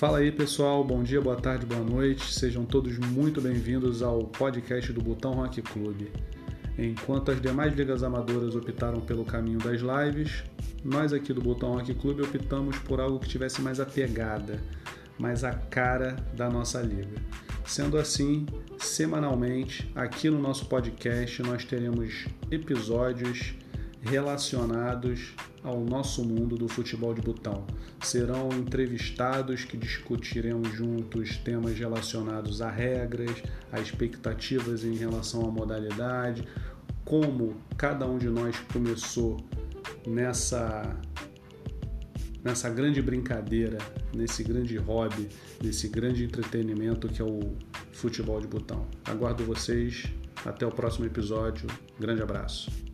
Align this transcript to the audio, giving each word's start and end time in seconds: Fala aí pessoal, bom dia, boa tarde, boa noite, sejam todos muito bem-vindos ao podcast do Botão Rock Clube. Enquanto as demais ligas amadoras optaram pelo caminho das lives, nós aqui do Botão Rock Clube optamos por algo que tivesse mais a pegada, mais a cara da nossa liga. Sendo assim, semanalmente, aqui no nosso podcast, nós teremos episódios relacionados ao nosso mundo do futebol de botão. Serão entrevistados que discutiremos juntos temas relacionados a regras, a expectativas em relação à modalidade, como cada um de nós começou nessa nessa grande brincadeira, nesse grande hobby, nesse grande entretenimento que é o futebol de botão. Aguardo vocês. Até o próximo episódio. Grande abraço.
Fala 0.00 0.16
aí 0.16 0.32
pessoal, 0.32 0.82
bom 0.82 1.02
dia, 1.02 1.20
boa 1.20 1.36
tarde, 1.36 1.66
boa 1.66 1.82
noite, 1.82 2.32
sejam 2.32 2.64
todos 2.64 2.96
muito 2.96 3.38
bem-vindos 3.38 4.00
ao 4.00 4.24
podcast 4.24 4.90
do 4.94 5.02
Botão 5.02 5.34
Rock 5.34 5.60
Clube. 5.60 6.10
Enquanto 6.78 7.30
as 7.30 7.38
demais 7.38 7.74
ligas 7.74 8.02
amadoras 8.02 8.56
optaram 8.56 9.02
pelo 9.02 9.26
caminho 9.26 9.58
das 9.58 9.82
lives, 9.82 10.42
nós 10.82 11.12
aqui 11.12 11.34
do 11.34 11.42
Botão 11.42 11.74
Rock 11.74 11.92
Clube 11.92 12.22
optamos 12.22 12.78
por 12.78 12.98
algo 12.98 13.18
que 13.18 13.28
tivesse 13.28 13.60
mais 13.60 13.78
a 13.78 13.84
pegada, 13.84 14.58
mais 15.18 15.44
a 15.44 15.52
cara 15.52 16.16
da 16.34 16.48
nossa 16.48 16.80
liga. 16.80 17.20
Sendo 17.66 17.98
assim, 17.98 18.46
semanalmente, 18.78 19.92
aqui 19.94 20.30
no 20.30 20.40
nosso 20.40 20.64
podcast, 20.64 21.42
nós 21.42 21.62
teremos 21.66 22.24
episódios 22.50 23.54
relacionados 24.02 25.34
ao 25.62 25.80
nosso 25.80 26.24
mundo 26.24 26.56
do 26.56 26.68
futebol 26.68 27.12
de 27.12 27.20
botão. 27.20 27.66
Serão 28.02 28.48
entrevistados 28.52 29.64
que 29.64 29.76
discutiremos 29.76 30.72
juntos 30.72 31.36
temas 31.38 31.78
relacionados 31.78 32.62
a 32.62 32.70
regras, 32.70 33.42
a 33.70 33.80
expectativas 33.80 34.84
em 34.84 34.94
relação 34.94 35.46
à 35.46 35.50
modalidade, 35.50 36.46
como 37.04 37.56
cada 37.76 38.06
um 38.06 38.18
de 38.18 38.28
nós 38.28 38.56
começou 38.72 39.36
nessa 40.06 40.96
nessa 42.42 42.70
grande 42.70 43.02
brincadeira, 43.02 43.76
nesse 44.14 44.42
grande 44.42 44.76
hobby, 44.78 45.28
nesse 45.62 45.88
grande 45.88 46.24
entretenimento 46.24 47.06
que 47.06 47.20
é 47.20 47.24
o 47.24 47.54
futebol 47.92 48.40
de 48.40 48.46
botão. 48.46 48.86
Aguardo 49.04 49.44
vocês. 49.44 50.04
Até 50.42 50.66
o 50.66 50.70
próximo 50.70 51.04
episódio. 51.04 51.68
Grande 51.98 52.22
abraço. 52.22 52.89